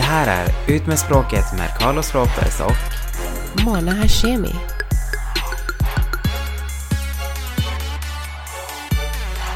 [0.00, 4.54] Det här är Ut med språket med Carlos Ropers och Mona Hashemi.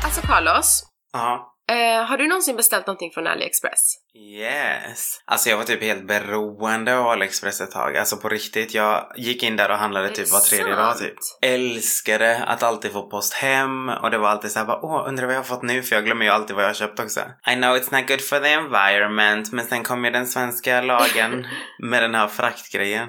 [0.03, 1.54] Alltså Carlos, Ja.
[1.71, 3.81] Eh, har du någonsin beställt någonting från AliExpress?
[4.17, 5.21] Yes.
[5.25, 7.97] Alltså jag var typ helt beroende av AliExpress ett tag.
[7.97, 8.75] Alltså på riktigt.
[8.75, 11.15] Jag gick in där och handlade typ var tredje dag typ.
[11.43, 15.35] Älskade att alltid få post hem och det var alltid såhär bara åh undrar vad
[15.35, 17.21] jag har fått nu för jag glömmer ju alltid vad jag har köpt också.
[17.51, 21.47] I know it's not good for the environment men sen kom ju den svenska lagen
[21.79, 23.09] med den här fraktgrejen.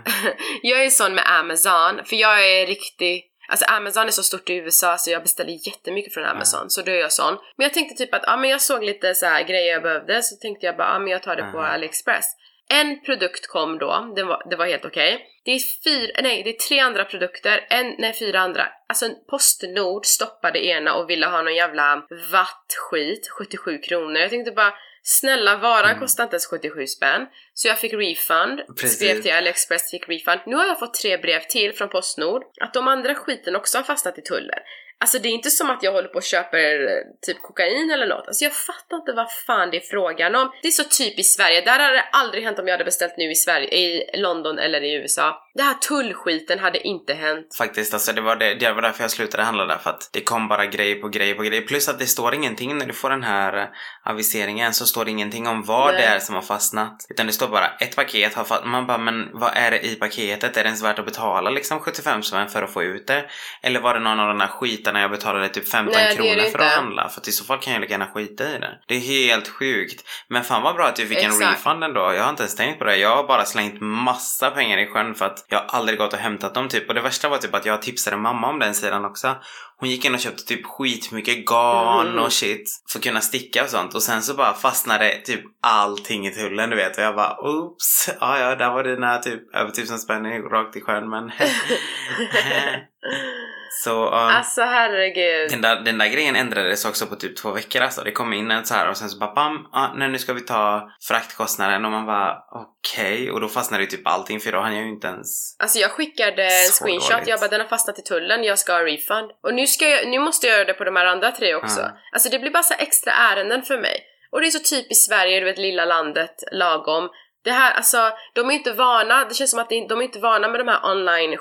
[0.61, 4.53] Jag är sån med Amazon, för jag är riktig Alltså Amazon är så stort i
[4.53, 7.37] USA så jag beställer jättemycket från Amazon, så då är jag sån.
[7.57, 10.23] Men jag tänkte typ att, ja men jag såg lite så här grejer jag behövde,
[10.23, 11.65] så tänkte jag bara, ja men jag tar det på Mhm.
[11.73, 12.25] AliExpress.
[12.69, 15.25] En produkt kom då, det var, det var helt okej.
[15.45, 18.67] Det är fyra, nej det är tre andra produkter, en, nej fyra andra.
[18.89, 24.17] Alltså Postnord stoppade ena och ville ha någon jävla wattskit, 77 kronor.
[24.17, 24.73] Jag tänkte bara,
[25.07, 25.99] snälla varan Mm.
[25.99, 27.21] kostar inte ens 77 spänn.
[27.53, 28.95] Så jag fick refund, Precis.
[28.95, 30.39] skrev till AliExpress, fick refund.
[30.45, 33.83] Nu har jag fått tre brev till från Postnord, att de andra skiten också har
[33.83, 34.59] fastnat i tullen.
[34.97, 36.87] Alltså det är inte som att jag håller på och köper
[37.25, 38.27] typ kokain eller något.
[38.27, 40.51] Alltså jag fattar inte vad fan det är frågan om.
[40.61, 41.61] Det är så typiskt Sverige.
[41.61, 44.83] Där hade det aldrig hänt om jag hade beställt nu i Sverige, i London eller
[44.83, 45.41] i USA.
[45.55, 47.55] Det här tullskiten hade inte hänt.
[47.57, 50.21] Faktiskt, alltså det var, det, det var därför jag slutade handla där för att det
[50.21, 51.61] kom bara grej på grej på grej.
[51.61, 53.67] Plus att det står ingenting när du får den här eh,
[54.03, 56.01] aviseringen så står det ingenting om vad Nej.
[56.01, 57.05] det är som har fastnat.
[57.09, 58.69] Utan det står bara ett paket har fastnat.
[58.69, 60.57] Man bara, men vad är det i paketet?
[60.57, 63.25] Är det ens värt att betala liksom 75 spänn för att få ut det?
[63.61, 66.59] Eller var det någon av de där skitarna jag betalade typ 15 Nej, kronor för
[66.59, 67.09] att handla?
[67.09, 68.79] För att i så fall kan jag lika gärna skita i det.
[68.87, 70.03] Det är helt sjukt.
[70.27, 71.51] Men fan vad bra att du fick en Exakt.
[71.51, 72.13] refund ändå.
[72.13, 72.97] Jag har inte ens tänkt på det.
[72.97, 76.19] Jag har bara slängt massa pengar i sjön för att jag har aldrig gått och
[76.19, 76.87] hämtat dem typ.
[76.89, 79.35] Och det värsta var typ att jag tipsade mamma om den sidan också.
[79.77, 82.19] Hon gick in och köpte typ skitmycket garn Mhm.
[82.19, 83.95] och shit för att kunna sticka och sånt.
[83.95, 86.97] Och sen så bara fastnade typ allting i tullen du vet.
[86.97, 88.09] Och jag bara oops.
[88.19, 91.31] Ja ja, där var dina typ över tusen spänn rakt i sjön men.
[93.83, 94.31] så ja.
[94.31, 95.51] Alltså herregud.
[95.51, 98.01] Den där, den där grejen ändrades också på typ två veckor alltså.
[98.01, 100.33] Det kom in en så här och sen så bara bam, ah, nej, nu ska
[100.33, 103.31] vi ta fraktkostnaden och man bara okej.
[103.31, 105.55] Och då fastnade ju typ allting för då hann jag ju inte ens...
[105.59, 107.27] Alltså jag skickade en screenshot, dåligt.
[107.27, 109.31] jag bara den har fastnat i tullen, jag ska ha refund.
[109.43, 111.79] Och nu, ska jag, nu måste jag göra det på de här andra tre också.
[111.79, 111.97] Ja.
[112.13, 113.99] Alltså det blir bara så extra ärenden för mig.
[114.31, 117.09] Och det är så typiskt Sverige, du vet lilla landet, lagom.
[117.45, 120.47] Det här, alltså, de är inte vana, det känns som att de är inte vana
[120.47, 121.37] med de här online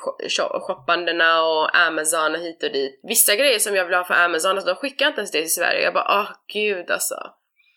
[0.66, 3.00] shoppandena och Amazon och hit och dit.
[3.02, 5.54] Vissa grejer som jag vill ha från Amazon, alltså, de skickar inte ens det till
[5.54, 5.82] Sverige.
[5.82, 7.14] Jag bara, åh gud alltså.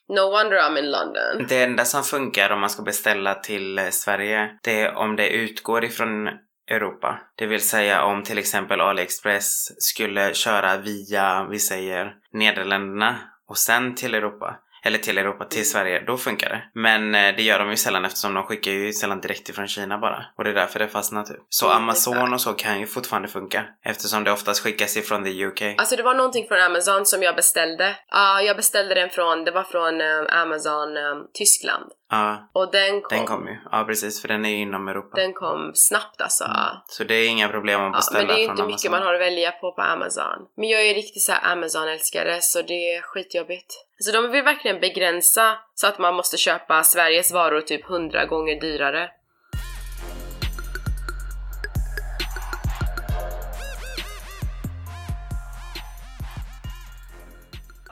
[0.10, 1.48] No wonder I'm in London.
[1.50, 5.30] Det enda som funkar om man ska beställa till eh, Sverige, det är om det
[5.30, 6.28] utgår ifrån
[6.72, 7.20] Europa.
[7.36, 13.18] Det vill säga om till exempel AliExpress skulle köra via, vi säger, Nederländerna
[13.48, 14.56] och sen till Europa.
[14.88, 16.64] Eller till Europa, till Sverige, då funkar det.
[16.74, 19.98] Men eh, det gör de ju sällan eftersom de skickar ju sällan direkt ifrån Kina
[19.98, 20.26] bara.
[20.38, 21.38] Och det är därför det fastnar typ.
[21.50, 23.66] Så Mm, Amazon och så kan ju fortfarande funka.
[23.86, 25.62] Eftersom det oftast skickas ifrån the UK.
[25.78, 27.96] Alltså det var någonting från Amazon som jag beställde.
[28.12, 31.86] Ja, jag beställde den från, det var från eh, Amazon eh, Tyskland.
[32.10, 33.58] Ja, Och den kom, den kom ju.
[33.72, 34.22] Ja, precis.
[34.22, 35.16] För den är ju inom Europa.
[35.16, 36.44] den kom snabbt alltså.
[36.44, 36.58] Mm.
[36.88, 38.92] Så det är inga problem att Ja, beställa men det är ju från inte mycket
[38.92, 40.40] man har att välja på på Amazon.
[40.58, 43.87] Men jag är riktigt så Amazon-älskare så det är skitjobbigt.
[44.00, 48.62] Så de vill verkligen begränsa så att man måste köpa Sveriges varor typ 100 gånger
[48.62, 49.10] dyrare.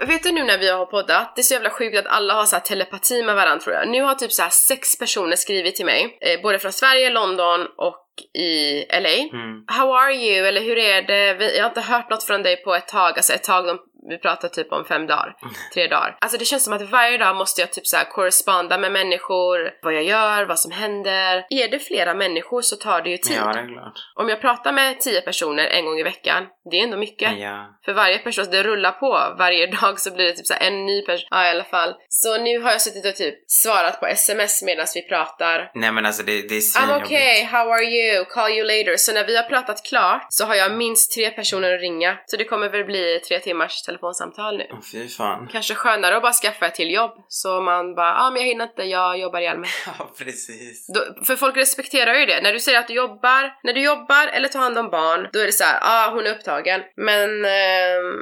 [0.07, 2.45] Vet du nu när vi har poddat, det är så jävla sjukt att alla har
[2.45, 3.87] så telepati med varandra tror jag.
[3.87, 8.05] Nu har typ så sex personer skrivit till mig, eh, både från Sverige, London och
[8.33, 9.09] i LA.
[9.09, 9.63] Mm.
[9.67, 10.47] How are you?
[10.47, 11.33] Eller hur är det?
[11.33, 13.79] Vi, jag har inte hört något från dig på ett tag, alltså ett tag, de,
[14.09, 15.35] vi pratar typ om fem dagar,
[15.73, 16.17] tre dagar.
[16.21, 19.71] Alltså det känns som att varje dag måste jag typ så här korresponda med människor,
[19.81, 21.45] vad jag gör, vad som händer.
[21.49, 23.37] Är det flera människor så tar det ju tid.
[23.37, 23.93] Ja, det är klart.
[24.15, 27.39] Om jag pratar med tio personer en gång i veckan, det är ändå mycket.
[27.39, 27.79] Ja.
[27.85, 29.35] För varje person, det rullar på.
[29.37, 31.27] Varje dag så blir det typ så här en ny person.
[31.31, 31.93] Ja i alla fall.
[32.09, 35.71] Så nu har jag suttit och typ svarat på sms medan vi pratar.
[35.73, 37.05] Nej men alltså det, det är I'm svinjobbigt.
[37.05, 38.25] okay, how are you?
[38.25, 38.97] Call you later.
[38.97, 42.17] Så när vi har pratat klart så har jag minst tre personer att ringa.
[42.25, 44.67] Så det kommer väl bli tre timmars telefonsamtal nu.
[44.91, 45.47] Fy fan.
[45.51, 47.11] Kanske skönare att bara skaffa ett till jobb.
[47.27, 49.69] Så man bara, ja ah, men jag hinner inte, jag jobbar ihjäl mig.
[49.99, 50.87] Ja, precis.
[50.87, 52.41] Då, för folk respekterar ju det.
[52.41, 55.39] När du säger att du jobbar, när du jobbar eller tar hand om barn, då
[55.39, 56.81] är det så här, ah hon är upptagen.
[56.95, 58.19] Men ehm,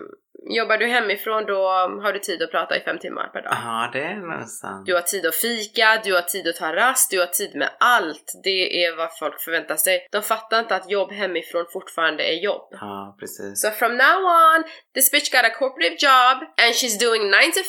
[0.49, 1.67] jobbar du hemifrån då
[2.03, 3.53] har du tid att prata i fem timmar per dag.
[3.63, 4.85] Ja, det är nog sant.
[4.85, 7.69] Du har tid att fika, du har tid att ta rast, du har tid med
[7.79, 8.31] allt.
[8.43, 10.07] Det är vad folk förväntar sig.
[10.11, 12.67] De fattar inte att jobb hemifrån fortfarande är jobb.
[12.71, 13.61] Ja, precis.
[13.61, 14.63] So from now on,
[14.95, 17.63] this bitch got a corporate job and she's doing 9 to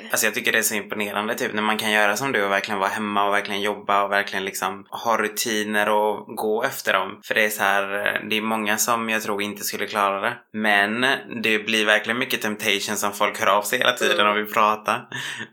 [0.00, 0.08] 5.
[0.10, 2.50] Alltså jag tycker det är så imponerande typ när man kan göra som du och
[2.50, 7.20] verkligen vara hemma och verkligen jobba och verkligen liksom ha rutiner och gå efter dem.
[7.24, 7.86] För det är så här,
[8.30, 10.36] det är många som jag tror inte skulle klara det.
[10.52, 11.06] Men
[11.42, 15.00] det blir verkligen mycket temptation som folk hör av sig hela tiden och vill prata.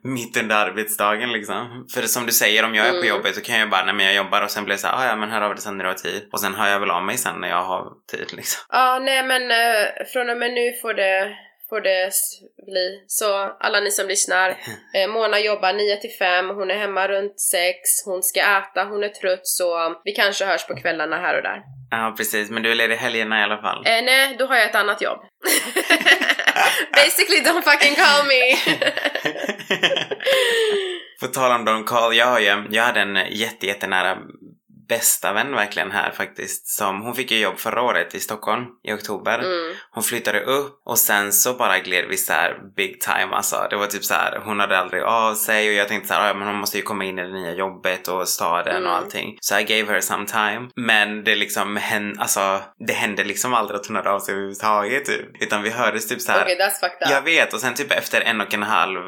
[0.03, 1.85] Mitt under arbetsdagen liksom.
[1.93, 3.09] För som du säger, om jag är på Mm.
[3.09, 4.95] jobbet så kan jag bara, nej men jag jobbar och sen blir det så här,
[4.97, 6.29] "Ah, ja men hör av dig sen när du har tid.
[6.31, 8.65] Och sen hör jag väl av mig sen när jag har tid liksom.
[8.69, 11.35] Ja, nej men eh, från och med nu får det,
[11.69, 12.11] får det
[12.65, 13.03] bli.
[13.07, 14.49] Så alla ni som lyssnar,
[14.95, 17.75] eh, Mona jobbar 9 till 5, hon är hemma runt 6,
[18.05, 21.61] hon ska äta, hon är trött så vi kanske hörs på kvällarna här och där.
[21.91, 23.85] Ja precis, men du är ledig helgerna i alla fall.
[23.85, 25.19] Eh, nej, då har jag ett annat jobb.
[26.91, 28.55] Basically don't fucking call me!
[31.19, 34.17] På tal om Don Call, jag, har ju, jag hade en jätte, jättenära
[34.89, 36.67] bästa vän verkligen här faktiskt.
[36.67, 39.39] Som, hon fick ju jobb förra året i Stockholm i oktober.
[39.39, 39.75] Mm.
[39.91, 43.67] Hon flyttade upp och sen så bara gled vi så här big time alltså.
[43.69, 46.27] Det var typ så här, hon hade aldrig av sig och jag tänkte så här,
[46.27, 48.89] "Ja, men hon måste ju komma in i det nya jobbet och staden Mm.
[48.89, 49.37] och allting.
[49.41, 50.69] Så I gave her some time.
[50.75, 55.05] Men det liksom hände, alltså det hände liksom aldrig att hon hörde av sig överhuvudtaget
[55.05, 55.41] typ.
[55.43, 56.41] Utan vi hördes typ så här.
[56.41, 57.11] Okej, that's fucked up.
[57.11, 58.99] Jag vet och sen typ efter en och en halv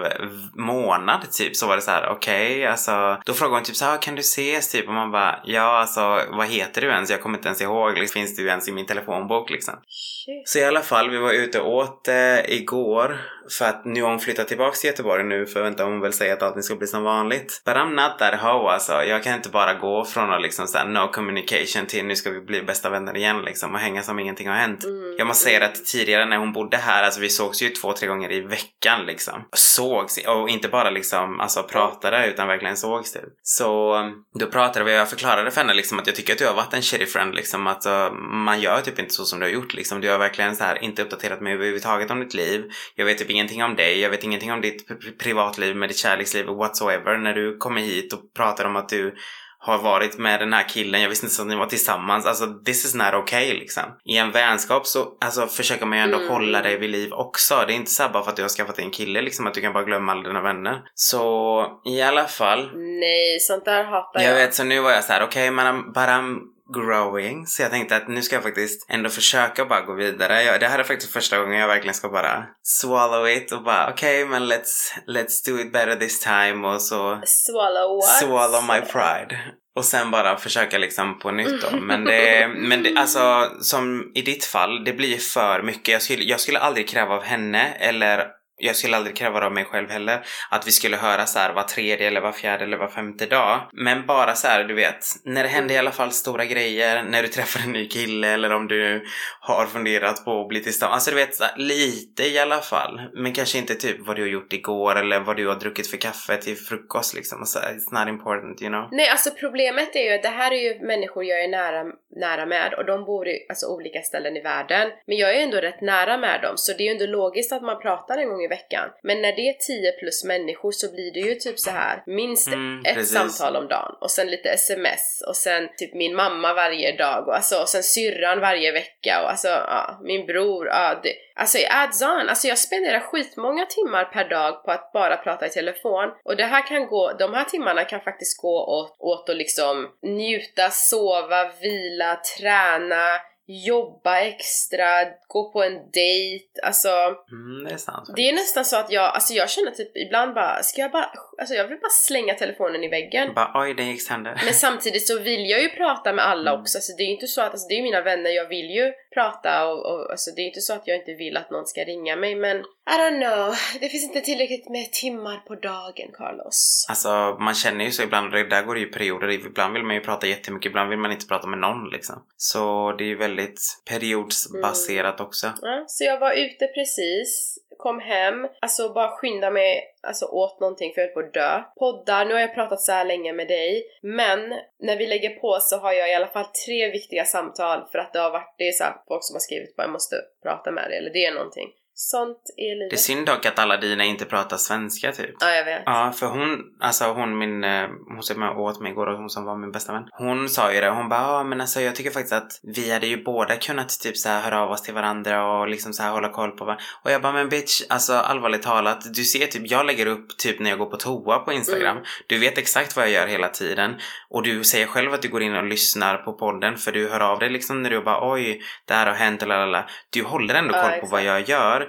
[0.56, 3.18] månad typ så var det så här: okej alltså.
[3.26, 4.88] Då frågade hon typ så här, kan du ses typ?
[4.88, 7.10] Och man bara, ja alltså vad heter du ens?
[7.10, 7.98] Jag kommer inte ens ihåg.
[7.98, 9.74] Liksom, finns du ens i min telefonbok liksom?
[9.88, 10.50] Shit.
[10.50, 13.20] Så i alla fall, vi var ute och åt eh, igår.
[13.58, 16.44] För att nu har hon flyttat tillbaks till Göteborg nu förväntar hon väl sig att
[16.44, 17.62] allting ska bli som vanligt.
[17.66, 19.04] But I'm not that hoe alltså.
[19.04, 22.42] Jag kan inte bara gå från att liksom såhär no communication till nu ska vi
[22.42, 24.84] bli bästa vänner igen liksom och hänga som ingenting har hänt.
[24.84, 25.16] Mm.
[25.18, 28.08] Jag måste säga att tidigare när hon bodde här, alltså vi sågs ju två, tre
[28.08, 29.46] gånger i veckan liksom.
[29.54, 33.24] Sågs, och inte bara liksom alltså pratade utan verkligen sågs typ.
[33.44, 33.98] Så
[34.40, 36.54] då pratade vi och jag förklarade för henne liksom att jag tycker att du har
[36.54, 39.52] varit en shitty friend liksom att uh, man gör typ inte så som du har
[39.52, 40.02] gjort liksom.
[40.02, 42.72] Du har verkligen så här inte uppdaterat mig överhuvudtaget om ditt liv.
[42.96, 44.88] Jag vet typ ingenting om dig, jag vet ingenting om ditt
[45.20, 47.18] privatliv med ditt kärleksliv whatsoever.
[47.18, 49.16] När du kommer hit och pratar om att du
[49.62, 52.26] har varit med den här killen, jag visste inte ens att ni var tillsammans.
[52.26, 53.84] Alltså this is not okay liksom.
[54.06, 56.30] I en vänskap så alltså, försöker man ju ändå Mm.
[56.30, 57.64] hålla dig vid liv också.
[57.68, 59.48] Det är inte så här bara för att du har skaffat dig en kille liksom
[59.48, 60.82] att du kan bara glömma alla dina vänner.
[60.94, 62.72] Så i alla fall.
[62.76, 64.32] Nej, sånt där hatar jag.
[64.32, 66.40] Jag vet så nu var jag så här: okej men I'm, but I'm
[66.74, 67.48] growing.
[67.48, 70.44] Så jag tänkte att nu ska jag faktiskt ändå försöka bara gå vidare.
[70.44, 73.90] Jag, det här är faktiskt första gången jag verkligen ska bara swallow it och bara
[73.90, 78.20] okej men let's, let's do it better this time och så Swallow what?
[78.20, 79.40] swallow my pride.
[79.76, 81.78] Och sen bara försöka liksom på nytt då.
[81.82, 85.88] Men det, men det, alltså som i ditt fall, det blir för mycket.
[85.88, 88.28] Jag skulle, jag skulle aldrig kräva av henne eller
[88.60, 90.26] jag skulle aldrig kräva det av mig själv heller.
[90.52, 93.70] Att vi skulle höra så här var tredje eller var fjärde eller var femte dag.
[93.74, 97.22] Men bara så här, du vet, när det händer i alla fall stora grejer, när
[97.22, 99.06] du träffar en ny kille eller om du
[99.40, 100.94] har funderat på att bli tillsammans.
[100.94, 103.02] Alltså du vet, så här, lite i alla fall.
[103.14, 105.98] Men kanske inte typ vad du har gjort igår eller vad du har druckit för
[105.98, 107.46] kaffe till frukost liksom.
[107.46, 108.88] Så, it's not important, you know.
[108.92, 111.84] Nej, alltså problemet är ju att det här är ju människor jag är nära,
[112.16, 114.90] nära med och de bor i alltså, olika ställen i världen.
[115.08, 117.62] Men jag är ändå rätt nära med dem så det är ju ändå logiskt att
[117.62, 118.90] man pratar en gång i veckan.
[119.04, 122.48] Men när det är 10 plus människor så blir det ju typ så här minst
[122.48, 123.14] Mm, ett precis.
[123.14, 127.36] samtal om dagen och sen lite sms och sen typ min mamma varje dag och,
[127.36, 130.68] alltså, och sen syrran varje vecka och alltså ja, min bror.
[130.68, 134.92] Ja, det, alltså i adds on, alltså jag spenderar skitmånga timmar per dag på att
[134.94, 138.66] bara prata i telefon och det här kan gå, de här timmarna kan faktiskt gå
[138.66, 143.06] åt, åt att liksom njuta, sova, vila, träna,
[143.52, 144.86] jobba extra,
[145.28, 146.90] gå på en dejt, alltså
[147.32, 148.10] Mm, det är sant.
[148.16, 151.10] det är nästan så att jag, alltså jag känner typ ibland bara, ska jag bara,
[151.38, 153.34] alltså jag vill bara slänga telefonen i väggen.
[153.36, 154.42] Bara oj, den gick sönder.
[154.46, 156.62] Men samtidigt så vill jag ju prata med alla Mm.
[156.62, 158.70] också, så det är ju inte så att, alltså det är mina vänner, jag vill
[158.70, 161.66] ju prata och, och alltså det är inte så att jag inte vill att någon
[161.66, 166.12] ska ringa mig men I don't know, det finns inte tillräckligt med timmar på dagen
[166.14, 166.86] Carlos.
[166.90, 169.30] Alltså man känner ju så ibland, det där går det ju perioder.
[169.30, 172.24] Ibland vill man ju prata jättemycket, ibland vill man inte prata med någon liksom.
[172.38, 175.54] Så det är ju väldigt periodsbaserat också.
[175.62, 180.94] Ja, så jag var ute precis, kom hem, alltså bara skynda mig, alltså åt någonting
[180.94, 181.64] för jag höll på att dö.
[181.80, 184.40] Poddar, nu har jag pratat så här länge med dig, men
[184.80, 188.14] när vi lägger på så har jag i alla fall tre viktiga samtal för att
[188.14, 190.72] det har varit, det är så här, folk som har skrivit bara jag måste prata
[190.72, 191.70] med dig eller det är någonting.
[192.02, 192.90] Sånt är livet.
[192.90, 195.36] Det är synd dock att alla dina inte pratar svenska typ.
[195.40, 195.84] Ja, jag vet.
[195.86, 199.30] Ja, för hon, alltså hon min, eh, hon som jag åt mig igår och hon
[199.30, 200.04] som var min bästa vän.
[200.12, 203.08] Hon sa ju det, hon bara ja men alltså jag tycker faktiskt att vi hade
[203.08, 206.12] ju båda kunnat typ så här höra av oss till varandra och liksom så här
[206.12, 206.84] hålla koll på varandra.
[207.04, 210.60] Och jag bara men bitch, alltså allvarligt talat, du ser typ, jag lägger upp typ
[210.60, 211.98] när jag går på toa på Instagram.
[211.98, 212.04] Mm.
[212.28, 213.96] Du vet exakt vad jag gör hela tiden.
[214.30, 217.20] Och du säger själv att du går in och lyssnar på podden för du hör
[217.20, 219.86] av dig liksom när du bara oj, det här har hänt eller.
[220.10, 221.12] Du håller ändå Ja, koll på exakt.
[221.12, 221.89] vad jag gör.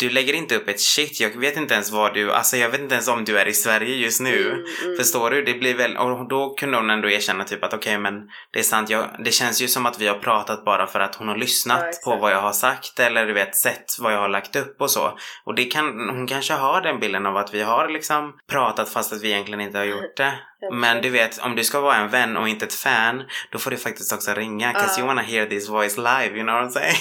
[0.00, 2.80] Du lägger inte upp ett shit, jag vet inte ens vad du, alltså jag vet
[2.80, 4.46] inte ens om du är i Sverige just nu.
[4.50, 4.96] Mm, mm.
[4.96, 5.42] Förstår du?
[5.44, 8.14] Det blir väl, och då kunde hon ändå erkänna typ att okej men
[8.52, 11.14] det är sant, jag, det känns ju som att vi har pratat bara för att
[11.14, 12.04] hon har Ja, lyssnat exakt.
[12.04, 14.90] på vad jag har sagt eller du vet sett vad jag har lagt upp och
[14.90, 15.18] så.
[15.44, 19.12] Och det kan, hon kanske har den bilden av att vi har liksom pratat fast
[19.12, 20.32] att vi egentligen inte har gjort det.
[20.72, 23.70] Men du vet, om du ska vara en vän och inte ett fan, då får
[23.70, 24.72] du faktiskt också ringa.
[24.72, 24.98] 'cause Ja.
[24.98, 26.96] you wanna hear this voice live, you know what I'm saying?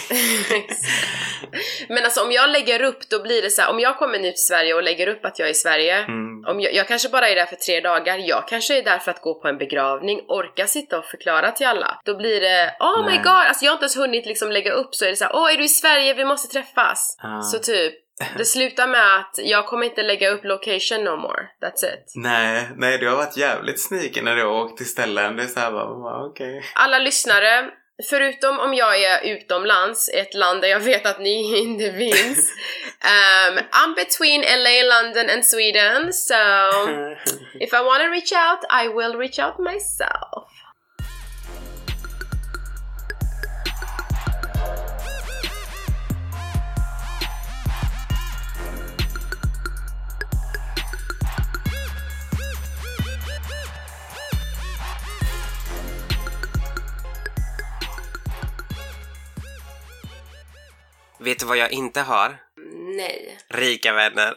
[1.89, 4.31] Men alltså om jag lägger upp, då blir det så här, om jag kommer nu
[4.31, 6.45] till Sverige och lägger upp att jag är i Sverige, Mm.
[6.47, 9.11] om jag, jag kanske bara är där för tre dagar, jag kanske är där för
[9.11, 12.01] att gå på en begravning, orka sitta och förklara till alla.
[12.05, 13.17] Då blir det oh my Nej.
[13.17, 15.35] god, alltså jag har inte ens hunnit liksom lägga upp så är det så här,
[15.35, 17.17] åh är du i Sverige, vi måste träffas.
[17.23, 17.41] Ah.
[17.41, 17.93] Så typ,
[18.37, 22.11] det slutar med att jag kommer inte lägga upp location no more, that's it.
[22.15, 25.35] Nej, nej du har varit jävligt sneaky när du har åkt till ställen.
[25.35, 26.63] Det är såhär bara, "Va, okej.
[26.75, 27.65] Alla lyssnare,
[28.09, 32.51] förutom om jag är utomlands, ett land där jag vet att ni inte finns.
[33.03, 36.35] um, I'm between LA, London and Sweden, so
[37.59, 40.58] if I wanna reach out, I will reach out myself.
[61.19, 62.37] Vet du vad jag inte har?
[62.97, 63.37] Nej.
[63.47, 64.35] Rika vänner.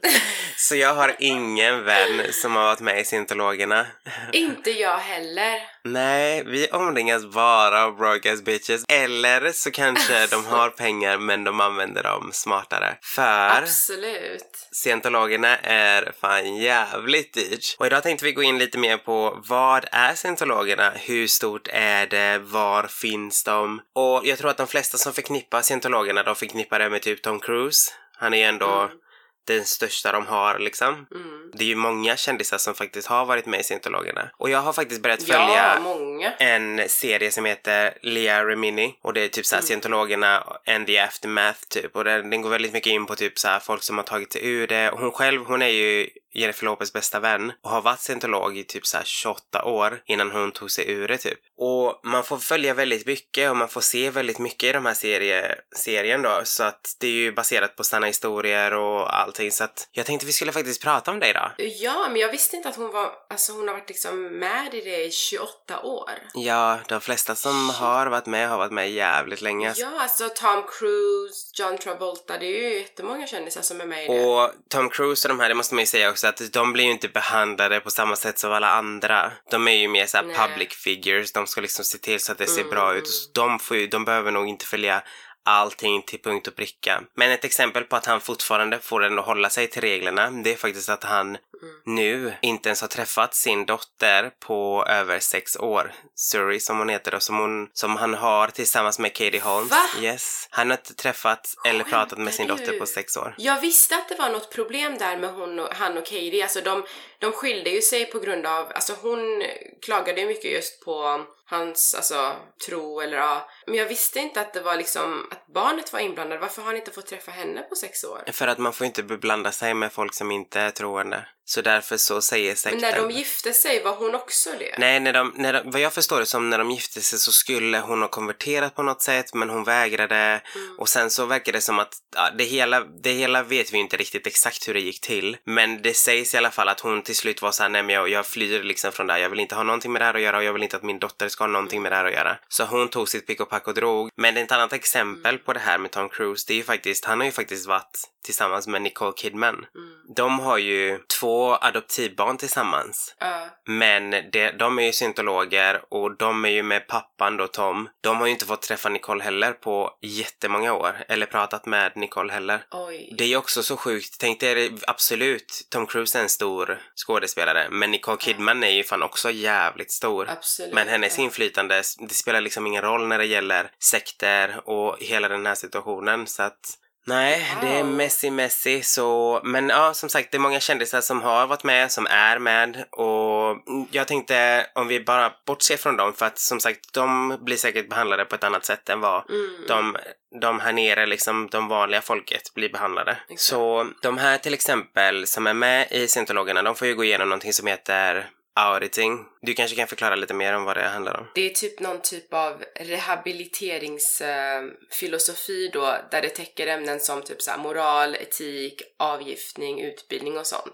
[0.56, 3.86] Så jag har ingen vän som har varit med i scientologerna.
[4.32, 5.60] Inte jag heller.
[5.84, 8.84] Nej, vi omringas bara av broadcast bitches.
[8.88, 12.96] Eller så kanske de har pengar men de använder dem smartare.
[13.02, 14.68] För Absolut.
[14.72, 17.76] scientologerna är fan jävligt dyrt.
[17.78, 20.92] Och idag tänkte vi gå in lite mer på vad är scientologerna?
[20.94, 22.38] Hur stort är det?
[22.38, 23.80] Var finns de?
[23.94, 27.40] Och jag tror att de flesta som förknippar scientologerna, de förknippar det med typ Tom
[27.40, 27.92] Cruise.
[28.16, 28.96] Han är ju ändå Mm.
[29.44, 31.06] Den största de har liksom.
[31.14, 31.50] Mm.
[31.54, 34.30] Det är ju många kändisar som faktiskt har varit med i scientologerna.
[34.36, 36.32] Och jag har faktiskt börjat Ja, följa många.
[36.32, 39.66] en serie som heter Lea Remini och det är typ såhär Mm.
[39.66, 43.60] scientologerna and the aftermath typ och den, den går väldigt mycket in på typ såhär
[43.60, 44.90] folk som har tagit sig ur det.
[44.94, 48.86] Hon själv, hon är ju Jennifer Lopez bästa vän och har varit scientolog i typ
[48.86, 51.38] såhär 28 år innan hon tog sig ur det typ.
[51.58, 54.94] Och man får följa väldigt mycket och man får se väldigt mycket i de här
[54.94, 59.64] serie, serien då så att det är ju baserat på sanna historier och allting så
[59.64, 61.50] att jag tänkte vi skulle faktiskt prata om det idag.
[61.58, 64.80] Ja, men jag visste inte att hon var, alltså hon har varit liksom med i
[64.80, 66.10] det i 28 år.
[66.34, 69.72] Ja, de flesta som har varit med har varit med jävligt länge.
[69.76, 74.08] Ja, alltså Tom Cruise, John Travolta, det är ju jättemånga kändisar som är med i
[74.08, 74.24] det.
[74.24, 76.84] Och Tom Cruise och de här, det måste man ju säga också att de blir
[76.84, 79.32] ju inte behandlade på samma sätt som alla andra.
[79.50, 82.46] De är ju mer såhär public figures, de ska liksom se till så att det
[82.46, 82.98] ser Mm, bra ut.
[82.98, 83.06] mm.
[83.06, 85.02] Så de, får ju, de behöver nog inte följa
[85.44, 87.02] allting till punkt och pricka.
[87.14, 90.52] Men ett exempel på att han fortfarande får den att hålla sig till reglerna, det
[90.52, 91.74] är faktiskt att han Mm.
[91.84, 95.94] nu inte ens har träffat sin dotter på över sex år.
[96.14, 99.70] Suri som hon heter då, som, hon, som han har tillsammans med Katie Holmes.
[99.70, 99.82] Va?
[100.00, 100.48] Yes.
[100.50, 103.34] Han har inte träffat eller pratat med sin dotter på sex år.
[103.38, 106.60] Jag visste att det var något problem där med hon och, han och Katie, alltså
[106.60, 106.84] de,
[107.18, 109.42] de skilde ju sig på grund av, alltså hon
[109.82, 113.50] klagade ju mycket just på hans, alltså tro eller ja.
[113.66, 116.40] Men jag visste inte att det var liksom, att barnet var inblandat.
[116.40, 118.22] Varför har han inte fått träffa henne på sex år?
[118.32, 121.26] För att man får inte beblanda sig med folk som inte är troende.
[121.44, 122.80] Så därför så säger Men sekten...
[122.80, 124.74] när de gifte sig, var hon också det?
[124.78, 127.32] Nej, när de, när de, vad jag förstår det som när de gifte sig så
[127.32, 130.16] skulle hon ha konverterat på något sätt men hon vägrade.
[130.16, 130.78] Mm.
[130.78, 133.96] Och sen så verkar det som att ja, det, hela, det hela vet vi inte
[133.96, 135.36] riktigt exakt hur det gick till.
[135.44, 138.08] Men det sägs i alla fall att hon till slut var såhär, nej men jag,
[138.08, 139.20] jag flyr liksom från det här.
[139.20, 140.82] Jag vill inte ha någonting med det här att göra och jag vill inte att
[140.82, 142.36] min dotter ska ha någonting med det här att göra.
[142.48, 144.10] Så hon tog sitt pick och pack och drog.
[144.16, 147.18] Men ett annat exempel på det här med Tom Cruise, det är ju faktiskt, han
[147.18, 149.54] har ju faktiskt varit tillsammans med Nicole Kidman.
[149.54, 149.92] Mm.
[150.16, 153.14] De har ju två adoptivbarn tillsammans.
[153.18, 153.48] Ja.
[153.66, 157.88] Men det, de är ju syntologer och de är ju med pappan då Tom.
[158.00, 161.04] De har ju inte fått träffa Nicole heller på jättemånga år.
[161.08, 162.64] Eller pratat med Nicole heller.
[162.70, 163.14] oj.
[163.18, 164.16] Det är ju också så sjukt.
[164.20, 167.68] Tänk dig absolut, Tom Cruise är en stor skådespelare.
[167.70, 170.28] Men Nicole Kidman är ju fan också jävligt stor.
[170.30, 170.74] Absolut.
[170.74, 175.46] Men hennes inflytande, det spelar liksom ingen roll när det gäller sekter och hela den
[175.46, 176.26] här situationen.
[176.26, 177.92] Så att Nej, det är Wow.
[177.92, 181.92] Messi Messi så, men ja som sagt det är många kändisar som har varit med,
[181.92, 183.56] som är med och
[183.90, 187.88] jag tänkte om vi bara bortser från dem för att som sagt de blir säkert
[187.88, 189.64] behandlade på ett annat sätt än vad Mm.
[189.68, 189.96] de,
[190.40, 193.16] de här nere, liksom de vanliga folket blir behandlade.
[193.28, 193.40] Exakt.
[193.40, 197.28] Så de här till exempel som är med i scientologerna, de får ju gå igenom
[197.28, 199.24] någonting som heter auditing.
[199.40, 201.26] Du kanske kan förklara lite mer om vad det handlar om?
[201.34, 207.50] Det är typ någon typ av rehabiliteringsfilosofi då, där det täcker ämnen som typ så
[207.50, 210.72] här moral, etik, avgiftning, utbildning och sånt.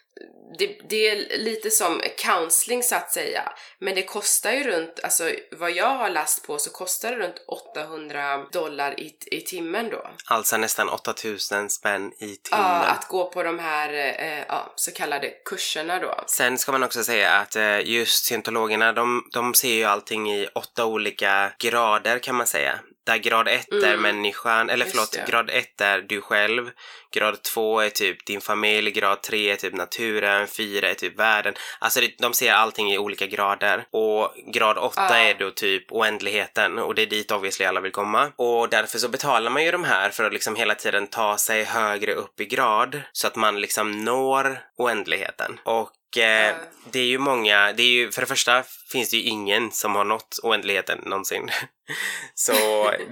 [0.58, 5.30] Det, det är lite som counseling så att säga, men det kostar ju runt, alltså
[5.56, 10.10] vad jag har läst på så kostar det runt 800 dollar i, i timmen då.
[10.26, 12.90] Alltså nästan 8000 spänn i Ja, timmen.
[12.90, 16.25] att gå på de här eh, ja, så kallade kurserna då.
[16.26, 20.48] Sen ska man också säga att eh, just scientologerna, de, de ser ju allting i
[20.54, 22.78] åtta olika grader kan man säga.
[23.09, 24.03] Där grad ett är Mm.
[24.03, 25.31] människan, eller Just förlåt, det.
[25.33, 26.71] grad ett är du själv,
[27.15, 31.55] grad två är typ din familj, grad tre är typ naturen, fyra är typ världen.
[31.79, 33.85] Alltså det, de ser allting i olika grader.
[33.91, 35.17] Och grad åtta Ja.
[35.17, 38.33] är då typ oändligheten och det är dit obviously alla vill komma.
[38.37, 41.65] Och därför så betalar man ju de här för att liksom hela tiden ta sig
[41.65, 45.61] högre upp i grad så att man liksom når oändligheten.
[45.65, 46.55] Och eh, Ja.
[46.91, 49.95] det är ju många, det är ju, för det första finns det ju ingen som
[49.95, 51.50] har nått oändligheten någonsin.
[52.35, 52.53] Så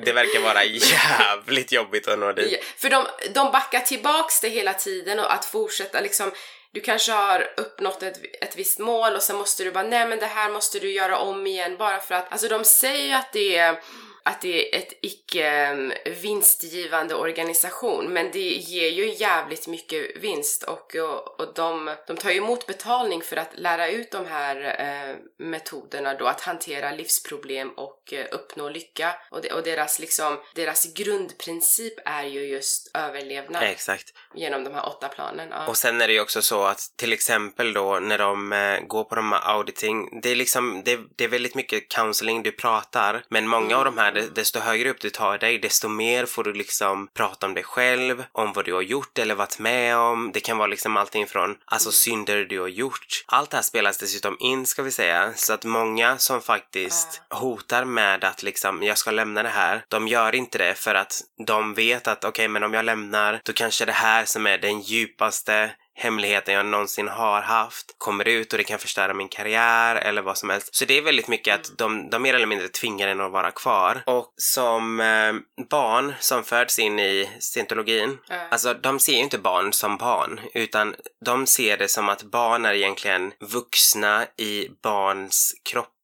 [0.04, 2.52] det verkar vara jävligt jobbigt att nå dit.
[2.52, 6.32] Ja, för de, de backar tillbaks det hela tiden och att fortsätta liksom
[6.72, 10.18] du kanske har uppnått ett, ett visst mål och sen måste du bara nej men
[10.18, 13.32] det här måste du göra om igen bara för att alltså de säger ju att
[13.32, 13.80] det är
[14.26, 15.92] att det är ett icke mm,
[16.22, 22.30] vinstgivande organisation men det ger ju jävligt mycket vinst och, och, och de, de tar
[22.30, 27.70] ju emot betalning för att lära ut de här eh, metoderna då att hantera livsproblem
[27.70, 33.62] och eh, uppnå lycka och, de, och deras liksom deras grundprincip är ju just överlevnad
[33.62, 35.48] Exakt genom de här åtta planen.
[35.50, 35.66] Ja.
[35.66, 39.04] Och sen är det ju också så att till exempel då när de eh, går
[39.04, 43.24] på de här auditing, det är liksom, det, det är väldigt mycket counseling, du pratar,
[43.28, 46.44] men många av de här, de- desto högre upp du tar dig, desto mer får
[46.44, 50.30] du liksom prata om dig själv, om vad du har gjort eller varit med om.
[50.32, 53.24] Det kan vara liksom allting från, alltså synder du har gjort.
[53.26, 57.84] Allt det här spelas dessutom in ska vi säga, så att många som faktiskt hotar
[57.84, 61.74] med att liksom, jag ska lämna det här, de gör inte det för att de
[61.74, 65.70] vet att okej, men om jag lämnar, då kanske det här som är den djupaste
[65.98, 70.38] hemligheten jag någonsin har haft kommer ut och det kan förstöra min karriär eller vad
[70.38, 70.74] som helst.
[70.74, 73.50] Så det är väldigt mycket att de, de mer eller mindre tvingar en att vara
[73.50, 74.02] kvar.
[74.06, 75.34] Och som eh,
[75.70, 78.36] barn som föds in i scientologin, Ja.
[78.50, 82.64] alltså de ser ju inte barn som barn utan de ser det som att barn
[82.64, 85.54] är egentligen vuxna i barns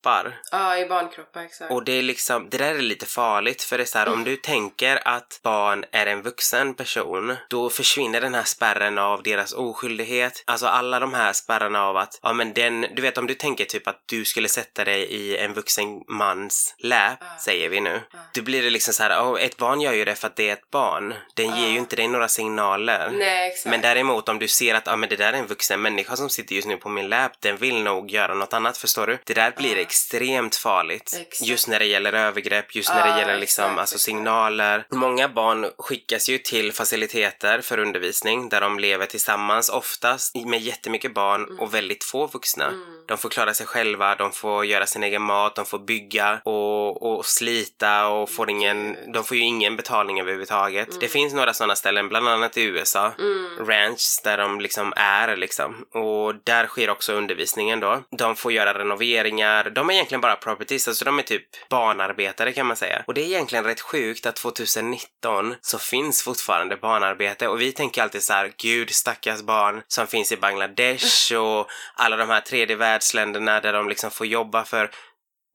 [0.02, 0.38] kroppar.
[0.50, 1.70] ja, i barnkroppar exakt.
[1.70, 4.24] Och det är liksom, det där är lite farligt för det är så här, om
[4.24, 9.52] du tänker att barn är en vuxen person, då försvinner den här spärren av deras
[9.52, 10.42] oskyldighet.
[10.46, 13.64] Alltså alla de här spärrarna av att, ja men den, du vet om du tänker
[13.64, 17.26] typ att du skulle sätta dig i en vuxen mans läp, Ja.
[17.44, 18.00] säger vi nu.
[18.12, 18.18] Ja.
[18.34, 20.48] Då blir det liksom så här, oh, ett barn gör ju det för att det
[20.48, 21.14] är ett barn.
[21.34, 21.72] Den ger Ja.
[21.72, 23.10] ju inte dig några signaler.
[23.12, 23.70] Nej, exakt.
[23.70, 26.30] Men däremot om du ser att ah, men det där är en vuxen människa som
[26.30, 29.18] sitter just nu på min lap, den vill nog göra något annat, förstår du?
[29.24, 29.82] Det där blir Ja.
[29.92, 31.16] Extremt farligt.
[31.20, 31.42] Exakt.
[31.48, 34.87] Just när det gäller övergrepp, just när det gäller liksom, exakt, alltså signaler.
[34.90, 41.14] Många barn skickas ju till faciliteter för undervisning där de lever tillsammans, oftast med jättemycket
[41.14, 42.66] barn och väldigt få vuxna.
[42.66, 42.81] Mm.
[43.09, 47.02] De får klara sig själva, de får göra sin egen mat, de får bygga och,
[47.02, 51.00] och slita och får ingen, de får ju ingen betalning överhuvudtaget.
[51.00, 53.66] Det finns några sådana ställen, bland annat i USA, Mm.
[53.66, 55.85] ranch där de liksom är liksom.
[55.92, 58.02] Och där sker också undervisningen då.
[58.11, 62.66] De får göra renoveringar, de är egentligen bara properties, alltså de är typ barnarbetare kan
[62.66, 63.04] man säga.
[63.06, 68.02] Och det är egentligen rätt sjukt att 2019 så finns fortfarande barnarbete och vi tänker
[68.02, 72.76] alltid så här, gud stackars barn som finns i Bangladesh och alla de här tredje
[72.76, 74.90] världsländerna där de liksom får jobba för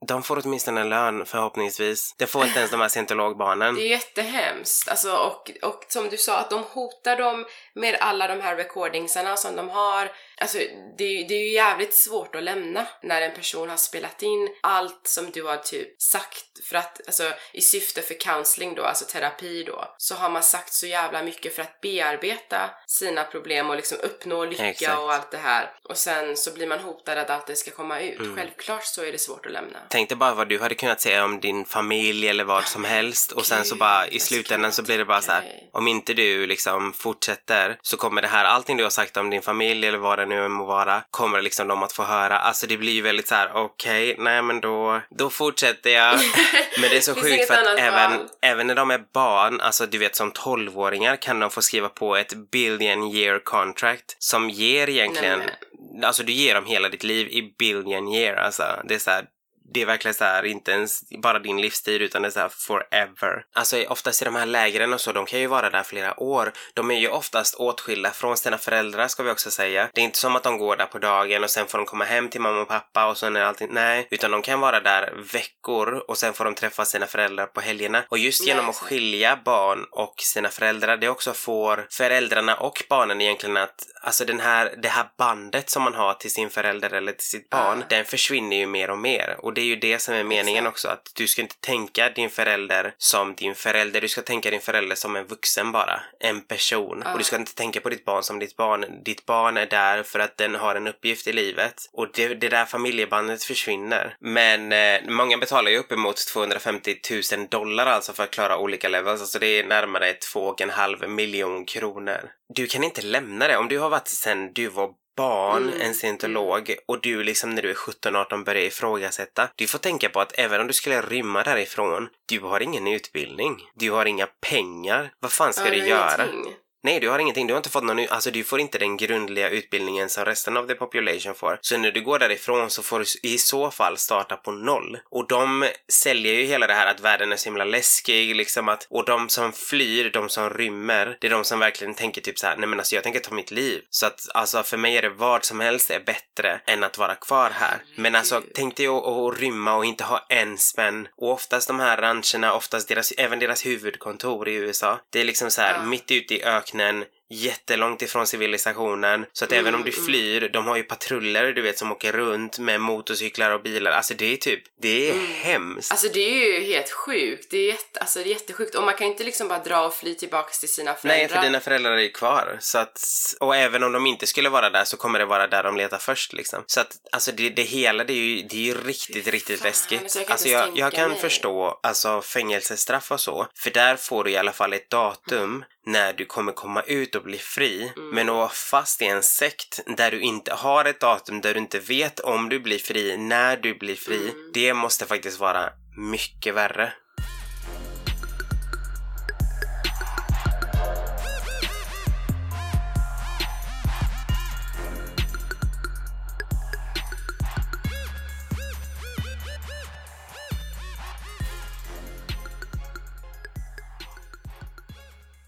[0.08, 2.16] de får åtminstone en lön förhoppningsvis.
[2.18, 3.76] Det får inte ens de här scientologbarnen.
[3.76, 4.90] Det är jättehemskt.
[4.90, 9.38] Alltså, och, och som du sa, att de hotar dem med alla de här recordingsarna
[9.38, 10.12] som de har.
[10.42, 10.58] Alltså,
[10.98, 15.08] det, det är ju jävligt svårt att lämna när en person har spelat in allt
[15.08, 17.24] som du har typ sagt för att, alltså
[17.54, 21.56] i syfte för counseling då, alltså terapi då, så har man sagt så jävla mycket
[21.56, 25.00] för att bearbeta sina problem och liksom uppnå lycka Exakt.
[25.00, 25.72] och allt det här.
[25.84, 28.20] Och sen så blir man hotad att allt det ska komma ut.
[28.20, 28.36] Mm.
[28.36, 29.80] Självklart så är det svårt att lämna.
[29.90, 33.32] Tänk dig bara vad du hade kunnat säga om din familj eller vad som helst
[33.32, 35.44] och sen så bara i alltså, slutändan så blir det bara så här.
[35.72, 39.42] Om inte du liksom fortsätter så kommer det här, allting du har sagt om din
[39.42, 42.40] familj eller vad det nu än må vara, kommer liksom de att få höra.
[42.40, 46.20] Alltså det blir ju väldigt så här: okej, nej men då, då fortsätter jag.
[46.82, 48.28] Men det är så sjukt för att även, val.
[48.42, 52.16] även när de är barn, alltså du vet som 12-åringar kan de få skriva på
[52.16, 57.28] ett billion year contract som ger egentligen, Nej, alltså du ger dem hela ditt liv
[57.28, 58.64] i billion year alltså.
[58.88, 59.26] Det är så här,
[59.74, 62.50] det är verkligen så här, inte ens bara din livstid utan det är så här
[62.50, 63.44] forever.
[63.56, 66.52] Alltså oftast i de här lägren och så, de kan ju vara där flera år.
[66.74, 69.90] De är ju oftast åtskilda från sina föräldrar ska vi också säga.
[69.94, 72.04] Det är inte som att de går där på dagen och sen får de komma
[72.06, 74.08] hem till mamma och pappa och sen är allting, nej.
[74.12, 78.04] Utan de kan vara där veckor och sen får de träffa sina föräldrar på helgerna.
[78.10, 83.22] Och just genom att skilja barn och sina föräldrar, det också får föräldrarna och barnen
[83.22, 87.12] egentligen att, alltså den här, det här bandet som man har till sin förälder eller
[87.12, 87.86] till sitt barn, Ja.
[87.90, 89.36] den försvinner ju mer och mer.
[89.40, 92.30] Och det är ju det som är meningen också, att du ska inte tänka din
[92.30, 97.02] förälder som din förälder, du ska tänka din förälder som en vuxen bara, en person.
[97.06, 97.12] Ja.
[97.12, 98.86] Och du ska inte tänka på ditt barn som ditt barn.
[99.06, 101.74] Ditt barn är där för att den har en uppgift i livet.
[101.94, 104.16] Och det, det där familjebandet försvinner.
[104.20, 106.96] Men eh, många betalar ju uppemot 250
[107.34, 109.22] 000 dollar alltså för att klara olika levels.
[109.22, 112.32] Alltså det är närmare 2,5 miljon kronor.
[112.54, 113.58] Du kan inte lämna det.
[113.58, 117.62] Om du har varit sen du var barn, Mm, en scientolog och du liksom när
[117.62, 119.50] du är 17-18 börjar ifrågasätta.
[119.56, 123.58] Du får tänka på att även om du skulle rymma därifrån, du har ingen utbildning.
[123.76, 125.12] Du har inga pengar.
[125.20, 126.26] Vad fan ska Ja, du göra?
[126.34, 126.54] ingenting.
[126.84, 127.48] Nej, du har ingenting.
[127.48, 130.68] Du har inte fått någon, alltså du får inte den grundliga utbildningen som resten av
[130.68, 131.60] the population får.
[131.62, 134.98] Så när du går därifrån så får du i så fall starta på noll.
[135.10, 138.88] Och de säljer ju hela det här att världen är så himla läskig, liksom att,
[138.90, 142.48] och de som flyr, de som rymmer, det är de som verkligen tänker typ så
[142.48, 143.82] här: nej men alltså jag tänker ta mitt liv.
[143.90, 147.16] Så att alltså för mig är det vad som helst är bättre än att vara
[147.16, 147.78] kvar här.
[147.96, 151.08] Men alltså tänk dig att, att rymma och inte ha en spänn.
[151.18, 155.52] Och oftast de här rancherna, oftast deras, även deras huvudkontor i USA, det är liksom
[155.52, 155.84] så här Ja.
[155.84, 157.08] mitt ute i Then.
[157.30, 159.26] Jättelångt ifrån civilisationen.
[159.34, 162.12] Så att även om du Mm, flyr, de har ju patruller du vet som åker
[162.12, 163.92] runt med motorcyklar och bilar.
[163.92, 165.26] Alltså det är typ, det är Mm.
[165.32, 165.92] hemskt.
[165.92, 167.52] Alltså det är ju helt sjukt.
[167.52, 168.76] Det är, jätte, alltså, det är jättesjukt.
[168.76, 171.18] Och man kan inte liksom bara dra och fly tillbaks till sina föräldrar.
[171.18, 172.58] Nej, för dina föräldrar är ju kvar.
[172.60, 173.00] Så att,
[173.40, 175.98] och även om de inte skulle vara där så kommer det vara där de letar
[175.98, 176.64] först liksom.
[176.68, 179.68] Så att, alltså det, det hela, det är ju, det är ju riktigt, riktigt fan,
[179.68, 180.02] läskigt.
[180.02, 183.48] alltså, jag kan alltså jag, ens jag kan förstå, alltså fängelsestraff och så.
[183.56, 187.24] För där får du i alla fall ett datum när du kommer komma ut och
[187.24, 187.92] bli fri.
[187.98, 188.10] Mm.
[188.10, 191.60] Men att vara fast i en sekt där du inte har ett datum, där du
[191.60, 194.30] inte vet om du blir fri, när du blir fri.
[194.30, 194.52] Mm.
[194.54, 196.94] Det måste faktiskt vara mycket värre.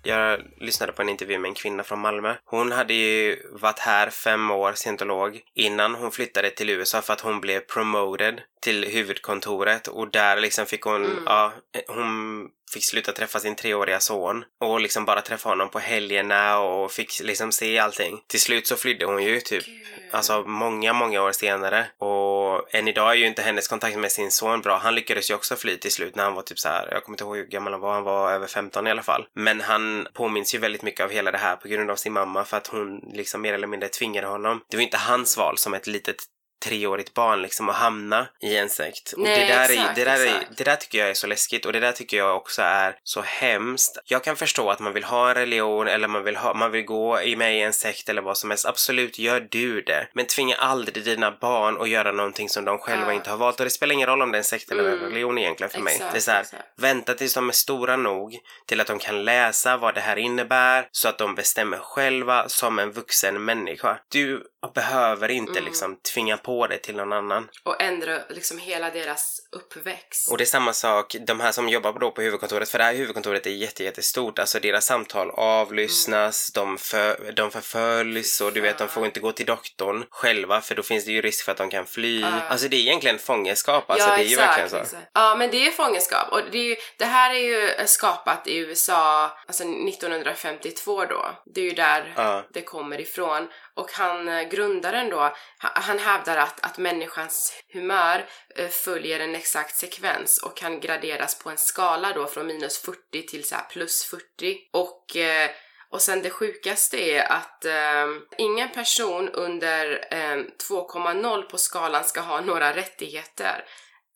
[0.09, 2.35] Jag lyssnade på en intervju med en kvinna från Malmö.
[2.45, 7.21] Hon hade ju varit här fem år, scientolog, innan hon flyttade till USA för att
[7.21, 11.23] hon blev promoted till huvudkontoret och där liksom fick hon, Mm.
[11.25, 11.53] ja,
[11.87, 16.91] hon fick sluta träffa sin treåriga son och liksom bara träffa honom på helgerna och
[16.91, 18.19] fick liksom se allting.
[18.27, 19.75] Till slut så flydde hon ju typ Gud.
[20.11, 21.85] Alltså många, många år senare.
[21.97, 22.28] Och
[22.71, 24.77] än idag är ju inte hennes kontakt med sin son bra.
[24.77, 26.87] Han lyckades ju också fly till slut när han var typ så här.
[26.91, 29.25] jag kommer inte ihåg hur gammal han var, han var över 15 i alla fall.
[29.35, 32.45] Men han påminns ju väldigt mycket av hela det här på grund av sin mamma
[32.45, 34.61] för att hon liksom mer eller mindre tvingade honom.
[34.69, 36.17] Det var inte hans val som ett litet
[36.59, 39.11] treårigt barn liksom att hamna i en sekt.
[39.11, 41.27] Och Nej, det, där är, exakt, det, där är, det där tycker jag är så
[41.27, 43.97] läskigt och det där tycker jag också är så hemskt.
[44.05, 46.85] Jag kan förstå att man vill ha en religion eller man vill, ha, man vill
[46.85, 48.65] gå i med i en sekt eller vad som helst.
[48.65, 50.07] Absolut, gör du det.
[50.13, 53.13] Men tvinga aldrig dina barn att göra någonting som de själva Ja.
[53.13, 53.59] inte har valt.
[53.59, 55.05] Och det spelar ingen roll om det är en sekt eller en Mm.
[55.05, 55.93] religion egentligen för mig.
[55.95, 56.45] Exakt, Det är så här,
[56.77, 60.87] vänta tills de är stora nog till att de kan läsa vad det här innebär
[60.91, 63.97] så att de bestämmer själva som en vuxen människa.
[64.11, 64.43] Du
[64.75, 65.63] behöver inte Mm.
[65.65, 67.49] liksom tvinga på det till någon annan.
[67.63, 70.31] Och ändra liksom hela deras uppväxt.
[70.31, 72.93] Och det är samma sak, de här som jobbar då på huvudkontoret, för det här
[72.93, 74.39] huvudkontoret är jätte, jättestort.
[74.39, 79.31] Alltså deras samtal avlyssnas, de, för, de förföljs och du vet, de får inte gå
[79.31, 82.21] till doktorn själva för då finns det ju risk för att de kan fly.
[82.21, 82.27] Ja.
[82.49, 84.77] Alltså det är egentligen fångenskap, alltså ja, det är ju exakt, verkligen så.
[84.77, 85.11] exakt.
[85.13, 86.31] Ja, men det är fångenskap.
[86.31, 91.31] Och det, är ju, det här är ju skapat i USA, alltså 1952 då.
[91.55, 92.43] Det är ju där Ja.
[92.53, 93.47] det kommer ifrån.
[93.79, 99.75] Och han, eh, grundaren då, han hävdar att, att människans humör eh, följer en exakt
[99.75, 104.05] sekvens och kan graderas på en skala då från minus 40 till så här plus
[104.05, 104.57] 40.
[104.71, 105.49] Och eh,
[105.91, 110.37] och sen det sjukaste är att eh, ingen person under eh,
[110.69, 113.65] 2,0 på skalan ska ha några rättigheter.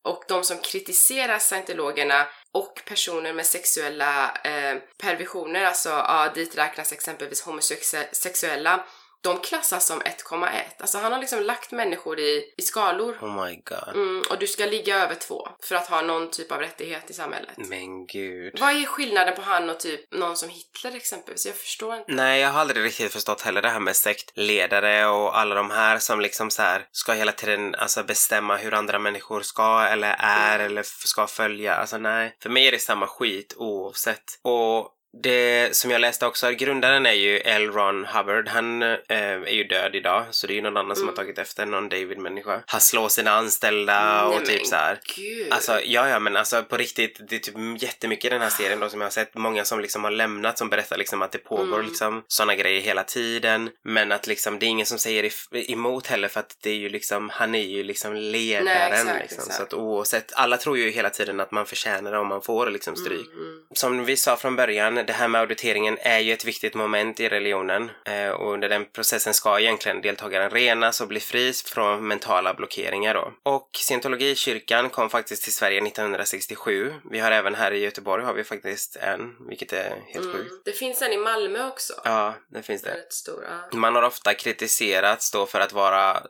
[0.03, 6.93] Och de som kritiserar scientologerna och personer med sexuella eh, perversioner, alltså ja, dit räknas
[6.93, 8.85] exempelvis homosexuella,
[9.23, 10.49] de klassas som 1,1.
[10.79, 13.17] Alltså han har liksom lagt människor i, i skalor.
[13.21, 13.95] Oh my god.
[13.95, 17.13] Mm, och du ska ligga över två för att ha någon typ av rättighet i
[17.13, 17.53] samhället.
[17.57, 18.59] Men gud.
[18.59, 21.45] Vad är skillnaden på han och typ någon som Hitler exempelvis?
[21.45, 22.11] Jag förstår inte.
[22.11, 25.99] Nej, jag har aldrig riktigt förstått heller det här med sektledare och alla de här
[25.99, 30.55] som liksom så här ska hela tiden alltså bestämma hur andra människor ska eller är
[30.59, 30.65] Mm.
[30.71, 31.75] eller ska följa.
[31.75, 32.37] Alltså nej.
[32.43, 34.23] För mig är det samma skit oavsett.
[34.41, 34.89] Och
[35.21, 37.71] det som jag läste också, grundaren är ju L.
[37.71, 38.47] Ron Hubbard.
[38.47, 41.15] Han eh, är ju död idag, så det är ju någon annan som har Mm.
[41.25, 42.61] tagit efter, någon David-människa.
[42.65, 44.99] Han slår sina anställda och Nej, typ så här.
[45.15, 45.53] Gud.
[45.53, 48.79] Alltså ja, ja, men alltså på riktigt, det är typ jättemycket i den här serien
[48.79, 49.35] då som jag har sett.
[49.35, 51.85] Många som liksom har lämnat som berättar liksom att det pågår Mm.
[51.87, 53.69] liksom sådana grejer hela tiden.
[53.83, 55.31] Men att liksom det är ingen som säger
[55.71, 59.21] emot heller för att det är ju liksom, han är ju liksom ledaren Nej, exakt,
[59.21, 59.37] liksom.
[59.39, 59.55] exakt.
[59.57, 62.69] Så att oavsett, alla tror ju hela tiden att man förtjänar det om man får
[62.69, 63.27] liksom stryk.
[63.33, 63.63] Mm, mm.
[63.73, 67.29] Som vi sa från början, det här med auditeringen är ju ett viktigt moment i
[67.29, 72.53] religionen eh, och under den processen ska egentligen deltagaren renas och bli fri från mentala
[72.53, 73.33] blockeringar då.
[73.43, 76.93] Och scientologikyrkan kom faktiskt till Sverige 1967.
[77.11, 80.37] Vi har även här i Göteborg har vi faktiskt en, vilket är helt Mm.
[80.37, 80.65] sjukt.
[80.65, 81.93] Det finns en i Malmö också.
[82.03, 82.89] Ja, det finns det.
[82.89, 83.45] rätt stor.
[83.71, 83.77] Ja.
[83.77, 86.23] Man har ofta kritiserats då för att vara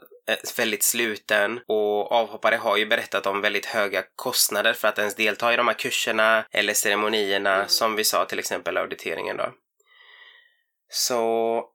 [0.57, 5.53] väldigt sluten och avhoppare har ju berättat om väldigt höga kostnader för att ens delta
[5.53, 7.67] i de här kurserna eller ceremonierna Mm.
[7.67, 9.53] som vi sa till exempel auditeringen då.
[10.89, 11.69] Så...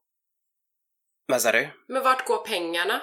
[1.26, 1.68] Vad sa du?
[1.88, 3.02] Men vart går pengarna?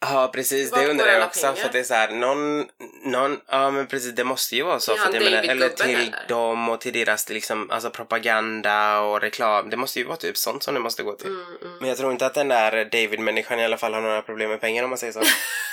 [0.00, 1.54] Ja precis, det undrar jag också pengar?
[1.54, 2.66] för det är så här, någon,
[3.04, 4.92] någon, ja men precis det måste ju vara så.
[4.92, 6.28] Till för att jag menar, eller till eller?
[6.28, 9.70] dem och till deras liksom, alltså propaganda och reklam.
[9.70, 11.26] Det måste ju vara typ sånt som det måste gå till.
[11.26, 11.76] Mm, mm.
[11.80, 14.60] Men jag tror inte att den där David-människan i alla fall har några problem med
[14.60, 15.22] pengar om man säger så.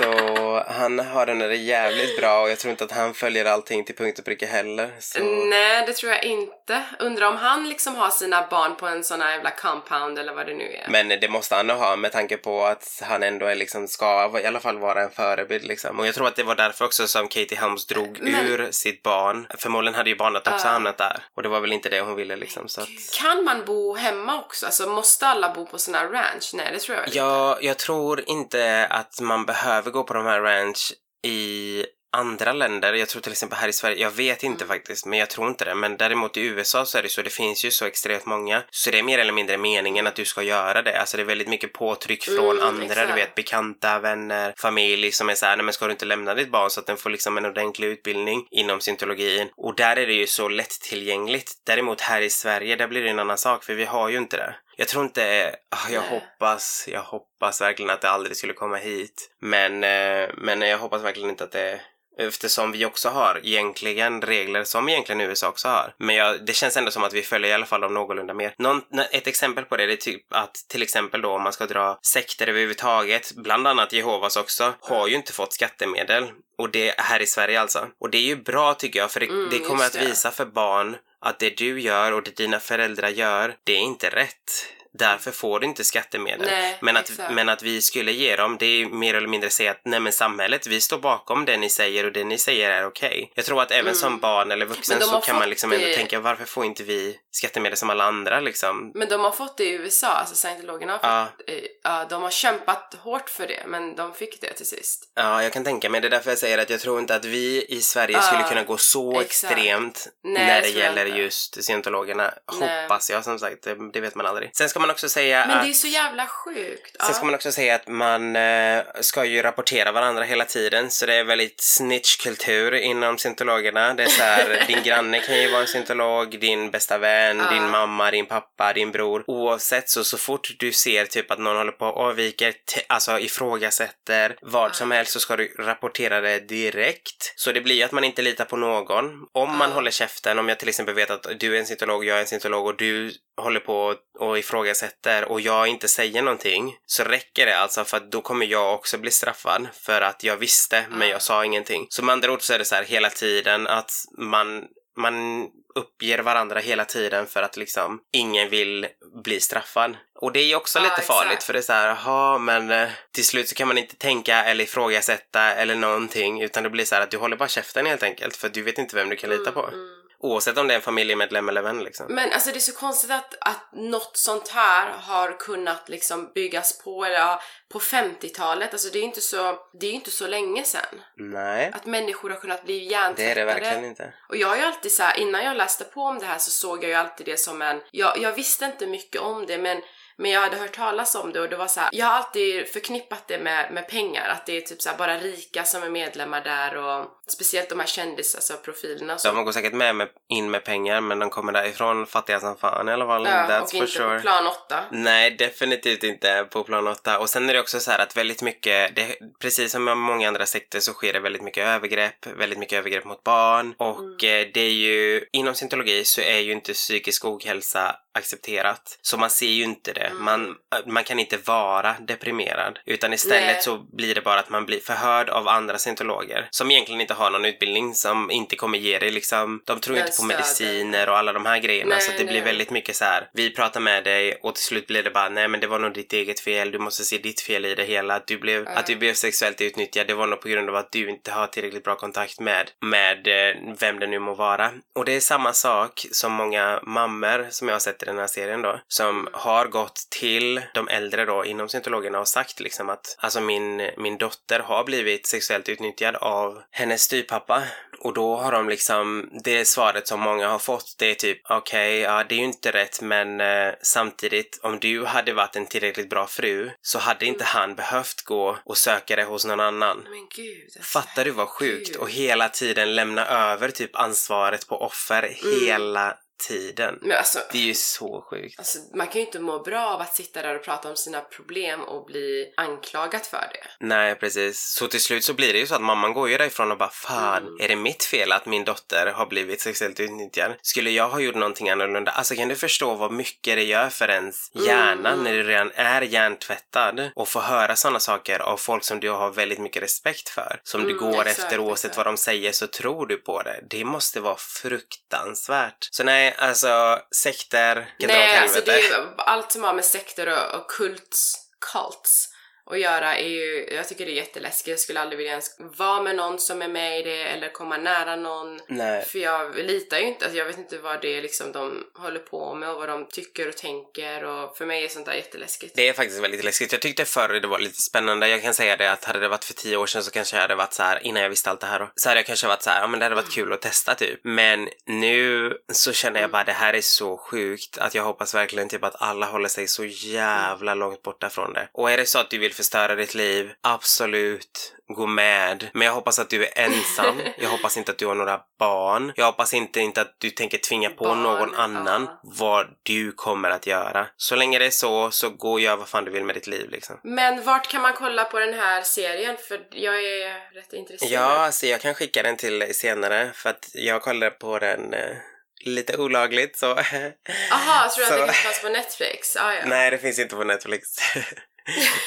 [0.00, 3.84] så han har den där jävligt bra och jag tror inte att han följer allting
[3.84, 4.90] till punkt och pricka heller.
[4.98, 5.18] Så...
[5.24, 6.82] Nej, det tror jag inte.
[6.98, 10.46] Undrar om han liksom har sina barn på en sån här jävla compound eller vad
[10.46, 10.86] det nu är.
[10.90, 14.46] Men det måste han ha med tanke på att han ändå är liksom, ska i
[14.46, 15.98] alla fall vara en förebild liksom.
[15.98, 19.02] Och jag tror att det var därför också som Katie Holmes drog Men- ur sitt
[19.02, 19.46] barn.
[19.58, 20.72] Förmodligen hade ju barnet också Ja.
[20.72, 21.22] hamnat där.
[21.36, 22.68] Och det var väl inte det hon ville liksom.
[22.68, 22.88] Så att...
[23.20, 24.66] Kan man bo hemma också?
[24.66, 26.50] Alltså måste alla bo på såna här ranch?
[26.54, 27.18] Nej, det tror jag inte.
[27.18, 30.92] Ja, jag tror inte att man behöver gå på de här ranch
[31.26, 32.92] i andra länder.
[32.94, 34.76] Jag tror till exempel här i Sverige, jag vet inte Mm.
[34.76, 35.74] faktiskt, men jag tror inte det.
[35.74, 38.62] Men däremot i USA så är det så, det finns ju så extremt många.
[38.70, 41.00] Så det är mer eller mindre meningen att du ska göra det.
[41.00, 43.08] Alltså det är väldigt mycket påtryck från Mm, andra, exakt.
[43.08, 46.50] du vet bekanta, vänner, familj som är såhär, nej men ska du inte lämna ditt
[46.50, 49.48] barn så att den får liksom en ordentlig utbildning inom syntologin.
[49.56, 51.52] Och där är det ju så lättillgängligt.
[51.66, 54.36] Däremot här i Sverige, där blir det en annan sak för vi har ju inte
[54.36, 54.54] det.
[54.80, 56.10] Jag tror inte, ah, jag Nej.
[56.10, 59.30] hoppas, jag hoppas verkligen att det aldrig skulle komma hit.
[59.40, 61.80] Men, eh, men jag hoppas verkligen inte att det
[62.18, 65.94] Eftersom vi också har egentligen regler som egentligen USA också har.
[65.98, 68.54] Men jag, det känns ändå som att vi följer i alla fall dem någorlunda mer.
[68.58, 71.66] Någon, ett exempel på det det är typ att till exempel då om man ska
[71.66, 76.30] dra sekter överhuvudtaget, bland annat Jehovas också, har ju inte fått skattemedel.
[76.58, 77.86] Och det här i Sverige alltså.
[78.00, 80.44] Och det är ju bra tycker jag för det, Mm, det kommer att visa för
[80.44, 84.74] barn att det du gör och det dina föräldrar gör, det är inte rätt.
[84.98, 86.46] Därför får du inte skattemedel.
[86.50, 87.32] Nej, men, att, exakt.
[87.34, 90.12] men att vi skulle ge dem, det är mer eller mindre säga att nej men
[90.12, 93.32] samhället, vi står bakom det ni säger och det ni säger är okej.
[93.34, 93.94] Jag tror att även Mm.
[93.94, 97.16] som barn eller vuxen så kan man liksom ändå det- tänka varför får inte vi
[97.30, 98.92] skattemedel som alla andra liksom?
[98.94, 101.54] Men de har fått det i USA, alltså scientologerna har fått, Ja.
[101.54, 105.04] eh, ja, de har kämpat hårt för det, men de fick det till sist.
[105.14, 106.00] Ja, jag kan tänka mig.
[106.00, 108.42] Det är därför jag säger att jag tror inte att vi i Sverige Ja, skulle
[108.48, 109.52] kunna gå så exakt.
[109.52, 112.34] extremt Nej, när det gäller just scientologerna.
[112.60, 112.82] Nej.
[112.82, 114.50] Hoppas jag som sagt, det, det vet man aldrig.
[114.56, 115.64] Sen ska man också säga Men att...
[115.64, 116.96] det är så jävla sjukt.
[117.04, 121.06] Sen ska man också säga att man eh, ska ju rapportera varandra hela tiden så
[121.06, 123.94] det är väldigt snitchkultur inom scientologerna.
[123.94, 127.50] Det är så här, din granne kan ju vara en scientolog, din bästa vän, Ja.
[127.50, 129.24] din mamma, din pappa, din bror.
[129.26, 132.54] Oavsett så, så fort du ser typ att någon håller på och avviker,
[132.88, 134.74] alltså ifrågasätter vad Ja.
[134.74, 137.32] som helst så ska du rapportera det direkt.
[137.36, 139.04] Så det blir ju att man inte litar på någon.
[139.32, 139.74] Om man Ja.
[139.74, 142.26] håller käften, om jag till exempel vet att du är en scientolog, jag är en
[142.26, 147.58] scientolog och du håller på och ifrågasätter och jag inte säger någonting så räcker det
[147.58, 151.12] alltså för att då kommer jag också bli straffad för att jag visste men Ja.
[151.14, 151.86] jag sa ingenting.
[151.90, 154.64] Så med andra ord så är det så här hela tiden att man,
[154.96, 158.86] man uppger varandra hela tiden för att liksom ingen vill
[159.24, 159.96] bli straffad.
[160.20, 161.06] Och det är ju också Ja, lite exakt.
[161.18, 163.96] farligt för det är så här, jaha men eh, till slut så kan man inte
[163.96, 167.86] tänka eller ifrågasätta eller någonting utan det blir så här att du håller bara käften
[167.86, 169.66] helt enkelt för du vet inte vem du kan lita på.
[169.66, 169.99] Mm, mm.
[170.22, 172.06] Oavsett om det är en familjemedlem eller vän liksom.
[172.08, 176.78] Men alltså det är så konstigt att, att något sånt här har kunnat liksom byggas
[176.78, 180.26] på, eller ja, på 50-talet, alltså det är ju inte så, det är inte så
[180.26, 181.02] länge sedan.
[181.16, 183.30] Nej, Att människor har kunnat bli det hjärntvättade.
[183.30, 184.14] är det verkligen inte.
[184.28, 186.50] Och jag har ju alltid så här, innan jag läste på om det här så
[186.50, 189.82] såg jag ju alltid det som en, jag, jag visste inte mycket om det men
[190.20, 192.68] men jag hade hört talas om det och det var så här, jag har alltid
[192.68, 195.88] förknippat det med, med pengar, att det är typ så här bara rika som är
[195.90, 199.32] medlemmar där och speciellt de här kändis, alltså profilerna och så.
[199.32, 202.88] De går säkert med, med in med pengar men de kommer därifrån fattiga som fan
[202.88, 203.24] i alla fall.
[203.24, 204.16] ja, That's och inte sure.
[204.16, 204.84] på plan 8.
[204.90, 207.18] Nej, definitivt inte på plan 8.
[207.18, 210.46] Och sen är det också så att väldigt mycket, det, precis som med många andra
[210.46, 213.74] sekter så sker det väldigt mycket övergrepp, väldigt mycket övergrepp mot barn.
[213.76, 218.98] Och eh, det är ju, inom scientologi så är ju inte psykisk ohälsa accepterat.
[219.02, 220.09] Så man ser ju inte det.
[220.18, 220.54] Man,
[220.86, 222.78] man kan inte vara deprimerad.
[222.86, 223.62] Utan istället Nej.
[223.62, 227.30] så blir det bara att man blir förhörd av andra scientologer som egentligen inte har
[227.30, 230.28] någon utbildning, som inte kommer ge dig liksom, de tror Den inte på stöden.
[230.36, 231.90] mediciner och alla de här grejerna.
[231.90, 232.44] Nej, så det blir nej.
[232.44, 233.28] väldigt mycket så här.
[233.32, 235.92] vi pratar med dig och till slut blir det bara, nej men det var nog
[235.94, 238.14] ditt eget fel, du måste se ditt fel i det hela.
[238.14, 240.92] Att du blev, att du blev sexuellt utnyttjad, det var nog på grund av att
[240.92, 244.70] du inte har tillräckligt bra kontakt med, med eh, vem det nu må vara.
[244.94, 248.26] Och det är samma sak som många mammor som jag har sett i den här
[248.26, 253.16] serien då, som har gått till de äldre då inom scientologerna och sagt liksom att
[253.18, 257.62] alltså min, min dotter har blivit sexuellt utnyttjad av hennes styvpappa.
[258.00, 261.98] Och då har de liksom, det svaret som många har fått det är typ okej,
[261.98, 266.10] ja det är ju inte rätt men eh, samtidigt om du hade varit en tillräckligt
[266.10, 270.06] bra fru så hade inte han behövt gå och söka det hos någon annan.
[270.10, 270.62] Men gud.
[270.64, 271.88] alltså, Fattar du vad sjukt?
[271.88, 271.96] Gud.
[271.96, 276.16] Och hela tiden lämna över typ ansvaret på offer hela
[276.48, 277.12] tiden.
[277.18, 278.58] Alltså, Det är ju så sjukt.
[278.58, 281.20] alltså, man kan ju inte må bra av att sitta där och prata om sina
[281.20, 283.86] problem och bli anklagad för det.
[283.86, 284.60] Nej, precis.
[284.60, 286.90] Så till slut så blir det ju så att mamman går ju därifrån och bara
[286.90, 287.60] fan, Mm.
[287.60, 290.52] är det mitt fel att min dotter har blivit sexuellt utnyttjad?
[290.62, 292.10] Skulle jag ha gjort någonting annorlunda?
[292.10, 295.24] Alltså kan du förstå vad mycket det gör för ens hjärna Mm.
[295.24, 299.30] när du redan är hjärntvättad och få höra sådana saker av folk som du har
[299.30, 300.60] väldigt mycket respekt för.
[300.64, 301.96] Som du Mm, går exakt, efter oavsett exakt.
[301.96, 303.60] vad de säger så tror du på det.
[303.70, 305.88] Det måste vara fruktansvärt.
[305.90, 308.72] Så nej, alltså sekter kan dra åt Nej, alltså helvete.
[308.72, 311.34] det är ju allt som har med sekter och, och kults,
[311.72, 312.28] cults
[312.72, 314.68] att göra är ju, jag tycker det är jätteläskigt.
[314.68, 317.76] Jag skulle aldrig vilja ens vara med någon som är med i det eller komma
[317.76, 318.60] nära någon.
[318.66, 319.04] Nej.
[319.04, 322.18] För jag litar ju inte, alltså jag vet inte vad det är liksom de håller
[322.18, 325.76] på med och vad de tycker och tänker och för mig är sånt där jätteläskigt.
[325.76, 326.72] Det är faktiskt väldigt läskigt.
[326.72, 328.28] Jag tyckte förr det var lite spännande.
[328.28, 330.42] Jag kan säga det att hade det varit för tio år sedan så kanske jag
[330.42, 332.46] hade varit så här innan jag visste allt det här då, så hade jag kanske
[332.46, 334.20] varit så här, ja men det hade varit kul att testa typ.
[334.22, 338.68] Men nu så känner jag bara det här är så sjukt att jag hoppas verkligen
[338.68, 341.68] typ att alla håller sig så jävla långt borta från det.
[341.72, 345.70] Och är det så att du vill förstöra ditt liv, absolut, gå med.
[345.72, 347.20] Men jag hoppas att du är ensam.
[347.38, 349.12] Jag hoppas inte att du har några barn.
[349.16, 352.20] Jag hoppas inte, inte att du tänker tvinga på Barn, någon annan ja.
[352.22, 354.06] vad du kommer att göra.
[354.16, 356.46] Så länge det är så, så gå och gör vad fan du vill med ditt
[356.46, 357.00] liv liksom.
[357.02, 359.36] Men vart kan man kolla på den här serien?
[359.48, 361.12] För jag är rätt intresserad.
[361.12, 364.94] Ja, alltså jag kan skicka den till dig senare för att jag kollade på den
[364.94, 365.16] eh,
[365.64, 366.70] lite olagligt så...
[366.72, 369.36] Aha, jag tror Så- att det fanns på Netflix?
[369.36, 369.62] Ah, ja.
[369.66, 370.88] Nej, det finns inte på Netflix.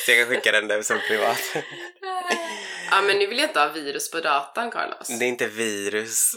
[0.05, 1.41] så jag kan skicka den där som privat.
[2.91, 5.07] Ja men nu vill jag inte ha virus på datan Carlos.
[5.19, 6.35] Det är inte virus.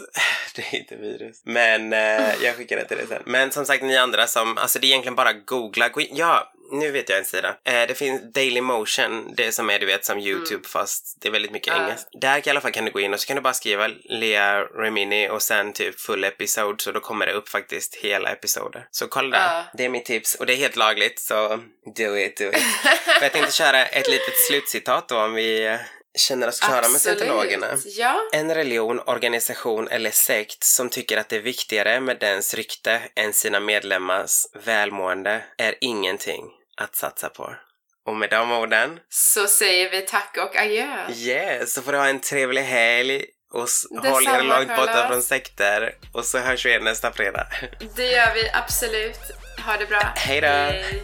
[0.55, 1.41] Det är inte virus.
[1.45, 3.23] Men eh, jag skickar det till dig sen.
[3.25, 5.89] Men som sagt, ni andra som, alltså det är egentligen bara googla.
[5.89, 7.57] Gå in, ja, nu vet jag en sida.
[7.65, 11.31] Eh, det finns Daily Motion, det som är du vet som YouTube fast det är
[11.31, 12.09] väldigt mycket engelskt.
[12.21, 14.61] Där i alla fall kan du gå in och så kan du bara skriva Lea
[14.61, 18.87] Remini och sen typ full episode så då kommer det upp faktiskt hela episoder.
[18.91, 19.53] Så kolla där.
[19.53, 19.63] Ja.
[19.73, 21.47] Det är mitt tips och det är helt lagligt så
[21.95, 22.57] do it, do it.
[23.17, 25.79] För jag tänkte köra ett litet slutcitat då om vi eh,
[26.17, 27.67] känner oss klara med scientologerna.
[27.85, 28.21] Ja.
[28.33, 33.33] En religion, organisation eller sekt som tycker att det är viktigare med dens rykte än
[33.33, 36.43] sina medlemmars välmående är ingenting
[36.81, 37.55] att satsa på.
[38.05, 41.07] Och med de orden, Så säger vi tack och adjö.
[41.11, 43.67] yes, så får du ha en trevlig helg och
[44.01, 45.95] håll er långt borta från sekter.
[46.13, 47.47] Och så hörs vi igen nästa fredag.
[47.95, 49.19] Det gör vi absolut.
[49.65, 50.01] Ha det bra.
[50.15, 50.47] Hej då.
[50.47, 51.03] Hej.